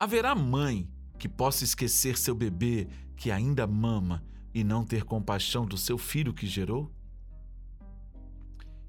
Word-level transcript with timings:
Haverá 0.00 0.32
mãe 0.32 0.88
que 1.18 1.28
possa 1.28 1.64
esquecer 1.64 2.16
seu 2.16 2.32
bebê 2.32 2.86
que 3.16 3.32
ainda 3.32 3.66
mama 3.66 4.22
e 4.54 4.62
não 4.62 4.84
ter 4.84 5.02
compaixão 5.02 5.66
do 5.66 5.76
seu 5.76 5.98
filho 5.98 6.32
que 6.32 6.46
gerou? 6.46 6.88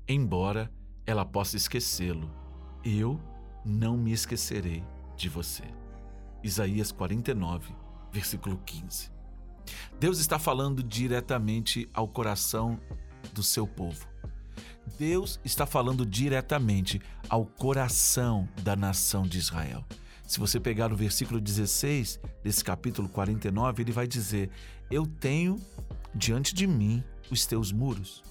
Embora 0.08 0.72
ela 1.08 1.26
possa 1.26 1.58
esquecê-lo, 1.58 2.30
eu 2.84 3.20
não 3.66 3.98
me 3.98 4.12
esquecerei 4.12 4.84
de 5.18 5.28
você. 5.28 5.64
Isaías 6.44 6.92
49, 6.92 7.74
versículo 8.12 8.62
15. 8.64 9.12
Deus 10.00 10.20
está 10.20 10.38
falando 10.38 10.84
diretamente 10.84 11.90
ao 11.92 12.08
coração 12.08 12.80
do 13.34 13.42
seu 13.42 13.66
povo. 13.66 14.08
Deus 15.00 15.40
está 15.44 15.66
falando 15.66 16.06
diretamente 16.06 17.02
ao 17.28 17.48
coração 17.48 18.48
da 18.62 18.76
nação 18.76 19.24
de 19.24 19.40
Israel. 19.40 19.84
Se 20.30 20.40
você 20.40 20.60
pegar 20.60 20.94
o 20.94 20.96
versículo 20.96 21.42
16 21.42 22.20
desse 22.44 22.64
capítulo 22.64 23.10
49, 23.10 23.82
ele 23.82 23.92
vai 23.92 24.06
dizer: 24.06 24.52
Eu 24.92 25.08
tenho 25.08 25.56
diante 26.14 26.54
de 26.54 26.68
mim 26.68 27.04
os 27.32 27.48
teus 27.48 27.72
muros. 27.72 28.22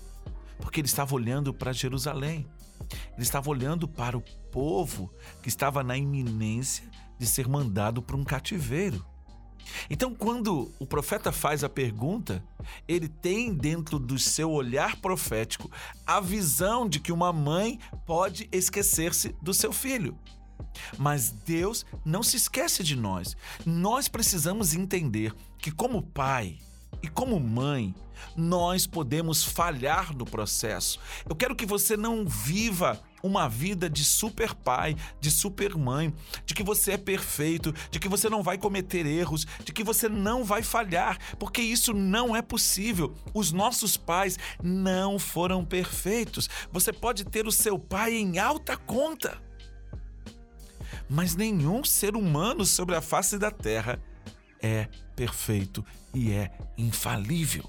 Porque 0.61 0.79
ele 0.79 0.87
estava 0.87 1.12
olhando 1.12 1.52
para 1.52 1.73
Jerusalém. 1.73 2.47
Ele 3.15 3.23
estava 3.23 3.51
olhando 3.51 3.88
para 3.88 4.16
o 4.16 4.23
povo 4.52 5.12
que 5.43 5.48
estava 5.48 5.83
na 5.83 5.97
iminência 5.97 6.88
de 7.19 7.27
ser 7.27 7.48
mandado 7.48 8.01
para 8.01 8.16
um 8.16 8.23
cativeiro. 8.23 9.05
Então, 9.91 10.15
quando 10.15 10.73
o 10.79 10.87
profeta 10.87 11.33
faz 11.33 11.65
a 11.65 11.69
pergunta, 11.69 12.45
ele 12.87 13.09
tem 13.09 13.52
dentro 13.52 13.99
do 13.99 14.21
seu 14.21 14.52
olhar 14.52 15.01
profético 15.01 15.69
a 16.07 16.21
visão 16.21 16.88
de 16.88 17.01
que 17.01 17.10
uma 17.10 17.33
mãe 17.33 17.80
pode 18.07 18.49
esquecer-se 18.52 19.35
do 19.43 19.52
seu 19.52 19.73
filho. 19.73 20.16
Mas 20.97 21.31
Deus 21.31 21.85
não 22.05 22.23
se 22.23 22.37
esquece 22.37 22.83
de 22.83 22.97
nós. 22.97 23.37
Nós 23.65 24.09
precisamos 24.09 24.75
entender 24.75 25.35
que, 25.59 25.71
como 25.71 26.03
pai 26.03 26.59
e 27.02 27.09
como 27.09 27.38
mãe, 27.38 27.95
nós 28.37 28.87
podemos 28.87 29.45
falhar 29.45 30.16
no 30.16 30.25
processo. 30.25 30.99
Eu 31.29 31.37
quero 31.37 31.55
que 31.55 31.66
você 31.66 31.97
não 31.97 32.27
viva 32.27 33.01
uma 33.23 33.49
vida 33.49 33.91
de 33.91 34.05
super 34.05 34.55
pai, 34.55 34.97
de 35.21 35.30
super 35.30 35.77
mãe, 35.77 36.15
de 36.47 36.55
que 36.55 36.63
você 36.63 36.93
é 36.93 36.97
perfeito, 36.97 37.75
de 37.91 37.99
que 37.99 38.09
você 38.09 38.29
não 38.29 38.43
vai 38.43 38.57
cometer 38.57 39.07
erros, 39.07 39.47
de 39.65 39.73
que 39.73 39.82
você 39.82 40.09
não 40.09 40.45
vai 40.45 40.63
falhar, 40.63 41.19
porque 41.38 41.60
isso 41.60 41.93
não 41.93 42.35
é 42.35 42.43
possível. 42.43 43.15
Os 43.35 43.53
nossos 43.53 43.97
pais 43.97 44.38
não 44.63 45.19
foram 45.19 45.65
perfeitos. 45.65 46.49
Você 46.73 46.93
pode 46.93 47.25
ter 47.25 47.47
o 47.47 47.53
seu 47.53 47.79
pai 47.79 48.15
em 48.15 48.38
alta 48.38 48.77
conta 48.77 49.48
mas 51.09 51.34
nenhum 51.34 51.84
ser 51.84 52.14
humano 52.16 52.64
sobre 52.64 52.95
a 52.95 53.01
face 53.01 53.38
da 53.38 53.51
terra 53.51 54.01
é 54.60 54.88
perfeito 55.14 55.84
e 56.14 56.32
é 56.32 56.51
infalível. 56.76 57.68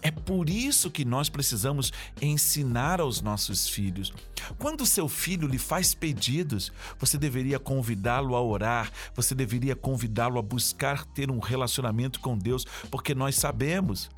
É 0.00 0.10
por 0.10 0.48
isso 0.48 0.90
que 0.90 1.04
nós 1.04 1.28
precisamos 1.28 1.92
ensinar 2.20 3.00
aos 3.00 3.20
nossos 3.20 3.68
filhos. 3.68 4.12
Quando 4.58 4.84
seu 4.84 5.08
filho 5.08 5.46
lhe 5.46 5.58
faz 5.58 5.94
pedidos, 5.94 6.72
você 6.98 7.16
deveria 7.16 7.58
convidá-lo 7.58 8.34
a 8.34 8.42
orar, 8.42 8.90
você 9.14 9.34
deveria 9.34 9.76
convidá-lo 9.76 10.38
a 10.38 10.42
buscar 10.42 11.04
ter 11.04 11.30
um 11.30 11.38
relacionamento 11.38 12.20
com 12.20 12.36
Deus, 12.36 12.66
porque 12.90 13.14
nós 13.14 13.36
sabemos, 13.36 14.10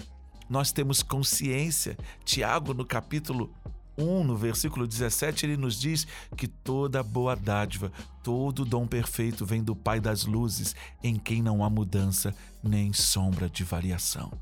nós 0.49 0.73
temos 0.73 1.03
consciência. 1.03 1.97
Tiago, 2.25 2.73
no 2.73 2.85
capítulo 2.85 3.55
1, 3.97 4.25
no 4.25 4.37
versículo 4.37 4.87
17, 4.87 5.47
ele 5.47 5.57
nos 5.57 5.79
diz 5.79 6.07
que 6.37 6.49
toda 6.49 7.03
boa 7.03 7.37
dádiva, 7.37 7.93
todo 8.23 8.65
dom 8.65 8.87
perfeito 8.87 9.47
vem 9.47 9.63
do 9.63 9.77
Pai 9.77 10.01
das 10.01 10.25
luzes, 10.25 10.75
em 11.03 11.17
quem 11.17 11.43
não 11.43 11.65
há 11.65 11.71
mudança 11.71 12.35
nem 12.63 12.93
sombra 12.93 13.49
de 13.49 13.63
variação. 13.63 14.33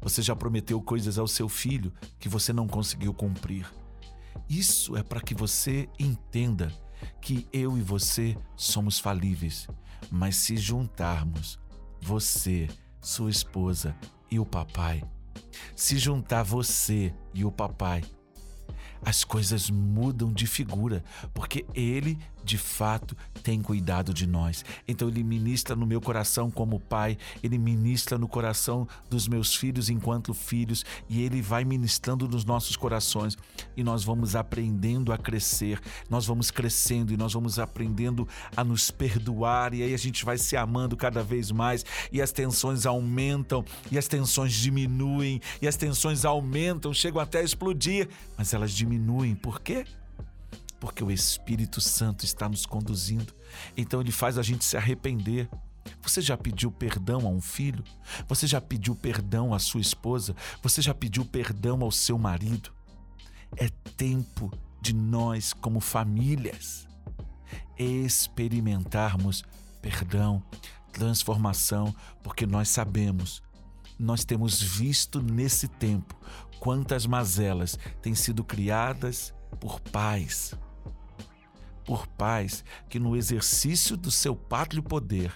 Você 0.00 0.22
já 0.22 0.34
prometeu 0.34 0.80
coisas 0.80 1.18
ao 1.18 1.28
seu 1.28 1.48
filho 1.48 1.92
que 2.18 2.28
você 2.28 2.52
não 2.52 2.66
conseguiu 2.66 3.12
cumprir. 3.12 3.70
Isso 4.48 4.96
é 4.96 5.02
para 5.02 5.20
que 5.20 5.34
você 5.34 5.88
entenda 5.98 6.72
que 7.20 7.46
eu 7.52 7.76
e 7.76 7.82
você 7.82 8.36
somos 8.56 8.98
falíveis, 8.98 9.66
mas 10.10 10.36
se 10.36 10.56
juntarmos, 10.56 11.58
você, 12.00 12.68
sua 13.00 13.30
esposa 13.30 13.94
e 14.30 14.38
o 14.38 14.46
papai, 14.46 15.02
se 15.74 15.98
juntar 15.98 16.42
você 16.42 17.14
e 17.32 17.44
o 17.44 17.52
papai, 17.52 18.02
as 19.04 19.22
coisas 19.22 19.70
mudam 19.70 20.32
de 20.32 20.46
figura, 20.46 21.04
porque 21.34 21.66
Ele, 21.74 22.18
de 22.42 22.56
fato, 22.56 23.16
tem 23.42 23.60
cuidado 23.60 24.14
de 24.14 24.26
nós. 24.26 24.64
Então 24.88 25.08
Ele 25.08 25.22
ministra 25.22 25.76
no 25.76 25.86
meu 25.86 26.00
coração 26.00 26.50
como 26.50 26.80
pai, 26.80 27.18
Ele 27.42 27.58
ministra 27.58 28.16
no 28.16 28.26
coração 28.26 28.88
dos 29.10 29.28
meus 29.28 29.54
filhos 29.54 29.90
enquanto 29.90 30.32
filhos, 30.32 30.84
e 31.08 31.22
Ele 31.22 31.42
vai 31.42 31.64
ministrando 31.64 32.26
nos 32.26 32.44
nossos 32.44 32.76
corações, 32.76 33.36
e 33.76 33.84
nós 33.84 34.04
vamos 34.04 34.34
aprendendo 34.34 35.12
a 35.12 35.18
crescer, 35.18 35.80
nós 36.08 36.26
vamos 36.26 36.50
crescendo 36.50 37.12
e 37.12 37.16
nós 37.16 37.34
vamos 37.34 37.58
aprendendo 37.58 38.26
a 38.56 38.64
nos 38.64 38.90
perdoar, 38.90 39.74
e 39.74 39.82
aí 39.82 39.92
a 39.92 39.98
gente 39.98 40.24
vai 40.24 40.38
se 40.38 40.56
amando 40.56 40.96
cada 40.96 41.22
vez 41.22 41.50
mais, 41.50 41.84
e 42.10 42.22
as 42.22 42.32
tensões 42.32 42.86
aumentam, 42.86 43.64
e 43.90 43.98
as 43.98 44.08
tensões 44.08 44.52
diminuem, 44.54 45.40
e 45.60 45.68
as 45.68 45.76
tensões 45.76 46.24
aumentam, 46.24 46.94
chegam 46.94 47.20
até 47.20 47.40
a 47.40 47.42
explodir, 47.42 48.08
mas 48.36 48.54
elas 48.54 48.72
diminuem 48.72 48.93
diminuem. 48.94 49.34
Por 49.34 49.60
quê? 49.60 49.84
Porque 50.80 51.02
o 51.02 51.10
Espírito 51.10 51.80
Santo 51.80 52.24
está 52.24 52.48
nos 52.48 52.66
conduzindo. 52.66 53.34
Então 53.76 54.00
ele 54.00 54.12
faz 54.12 54.38
a 54.38 54.42
gente 54.42 54.64
se 54.64 54.76
arrepender. 54.76 55.48
Você 56.02 56.20
já 56.20 56.36
pediu 56.36 56.70
perdão 56.70 57.26
a 57.26 57.30
um 57.30 57.40
filho? 57.40 57.84
Você 58.28 58.46
já 58.46 58.60
pediu 58.60 58.94
perdão 58.94 59.52
à 59.52 59.58
sua 59.58 59.80
esposa? 59.80 60.34
Você 60.62 60.80
já 60.80 60.94
pediu 60.94 61.24
perdão 61.24 61.82
ao 61.82 61.90
seu 61.90 62.18
marido? 62.18 62.72
É 63.56 63.68
tempo 63.96 64.50
de 64.80 64.94
nós, 64.94 65.52
como 65.52 65.80
famílias, 65.80 66.86
experimentarmos 67.78 69.44
perdão, 69.80 70.42
transformação, 70.92 71.94
porque 72.22 72.46
nós 72.46 72.68
sabemos 72.68 73.42
nós 73.98 74.24
temos 74.24 74.60
visto 74.60 75.22
nesse 75.22 75.68
tempo 75.68 76.18
quantas 76.58 77.06
mazelas 77.06 77.78
têm 78.00 78.14
sido 78.14 78.42
criadas 78.42 79.34
por 79.60 79.80
pais. 79.80 80.54
Por 81.84 82.06
pais 82.06 82.64
que, 82.88 82.98
no 82.98 83.14
exercício 83.14 83.96
do 83.96 84.10
seu 84.10 84.34
pátrio 84.34 84.82
poder, 84.82 85.32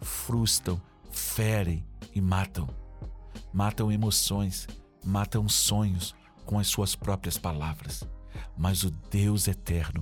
frustram, 0.00 0.80
ferem 1.10 1.84
e 2.14 2.20
matam. 2.20 2.68
Matam 3.52 3.92
emoções, 3.92 4.66
matam 5.04 5.48
sonhos 5.48 6.14
com 6.46 6.58
as 6.58 6.68
suas 6.68 6.96
próprias 6.96 7.36
palavras. 7.36 8.02
Mas 8.56 8.82
o 8.82 8.90
Deus 8.90 9.46
eterno, 9.46 10.00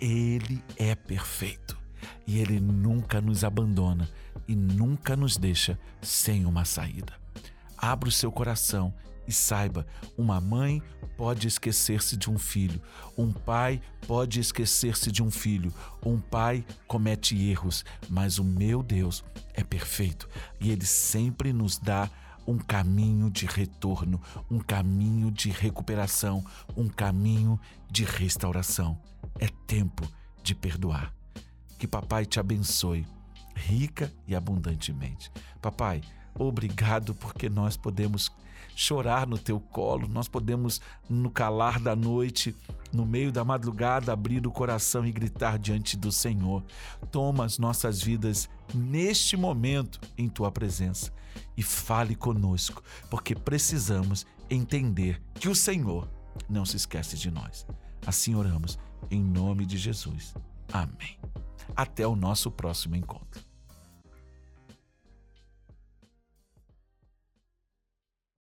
Ele 0.00 0.62
é 0.76 0.94
perfeito 0.94 1.76
e 2.26 2.38
Ele 2.38 2.60
nunca 2.60 3.20
nos 3.20 3.42
abandona 3.42 4.08
e 4.46 4.54
nunca 4.54 5.16
nos 5.16 5.36
deixa 5.36 5.78
sem 6.00 6.46
uma 6.46 6.64
saída. 6.64 7.23
Abra 7.84 8.08
o 8.08 8.12
seu 8.12 8.32
coração 8.32 8.94
e 9.28 9.32
saiba: 9.32 9.86
uma 10.16 10.40
mãe 10.40 10.82
pode 11.18 11.46
esquecer-se 11.46 12.16
de 12.16 12.30
um 12.30 12.38
filho, 12.38 12.80
um 13.14 13.30
pai 13.30 13.78
pode 14.06 14.40
esquecer-se 14.40 15.12
de 15.12 15.22
um 15.22 15.30
filho, 15.30 15.70
um 16.02 16.18
pai 16.18 16.64
comete 16.88 17.36
erros, 17.36 17.84
mas 18.08 18.38
o 18.38 18.44
meu 18.44 18.82
Deus 18.82 19.22
é 19.52 19.62
perfeito 19.62 20.26
e 20.58 20.70
ele 20.70 20.86
sempre 20.86 21.52
nos 21.52 21.76
dá 21.76 22.08
um 22.46 22.56
caminho 22.56 23.30
de 23.30 23.44
retorno, 23.44 24.18
um 24.50 24.60
caminho 24.60 25.30
de 25.30 25.50
recuperação, 25.50 26.42
um 26.74 26.88
caminho 26.88 27.60
de 27.90 28.02
restauração. 28.02 28.98
É 29.38 29.48
tempo 29.66 30.10
de 30.42 30.54
perdoar. 30.54 31.12
Que 31.78 31.86
papai 31.86 32.24
te 32.24 32.40
abençoe 32.40 33.06
rica 33.54 34.10
e 34.26 34.34
abundantemente. 34.34 35.30
Papai, 35.60 36.00
Obrigado 36.38 37.14
porque 37.14 37.48
nós 37.48 37.76
podemos 37.76 38.30
chorar 38.76 39.26
no 39.26 39.38
teu 39.38 39.60
colo, 39.60 40.08
nós 40.08 40.28
podemos, 40.28 40.80
no 41.08 41.30
calar 41.30 41.78
da 41.78 41.94
noite, 41.94 42.54
no 42.92 43.06
meio 43.06 43.30
da 43.30 43.44
madrugada, 43.44 44.12
abrir 44.12 44.46
o 44.46 44.50
coração 44.50 45.06
e 45.06 45.12
gritar 45.12 45.58
diante 45.58 45.96
do 45.96 46.10
Senhor. 46.10 46.62
Toma 47.10 47.44
as 47.44 47.58
nossas 47.58 48.02
vidas 48.02 48.48
neste 48.74 49.36
momento 49.36 50.00
em 50.18 50.28
tua 50.28 50.50
presença 50.50 51.12
e 51.56 51.62
fale 51.62 52.14
conosco, 52.14 52.82
porque 53.08 53.34
precisamos 53.34 54.26
entender 54.50 55.22
que 55.34 55.48
o 55.48 55.54
Senhor 55.54 56.08
não 56.48 56.64
se 56.64 56.76
esquece 56.76 57.16
de 57.16 57.30
nós. 57.30 57.66
Assim 58.06 58.34
oramos, 58.34 58.78
em 59.10 59.22
nome 59.22 59.64
de 59.64 59.78
Jesus. 59.78 60.34
Amém. 60.72 61.18
Até 61.74 62.06
o 62.06 62.16
nosso 62.16 62.50
próximo 62.50 62.96
encontro. 62.96 63.53